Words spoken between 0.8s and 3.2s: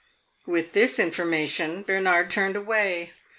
information Bernard turned away.